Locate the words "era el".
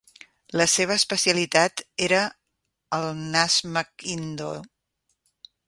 2.07-3.07